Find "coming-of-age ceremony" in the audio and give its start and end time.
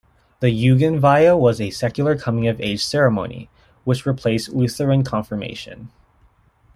2.17-3.51